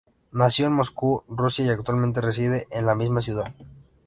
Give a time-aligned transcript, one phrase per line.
[0.31, 3.53] Nació en Moscú, Rusia, y actualmente reside en la misma ciudad.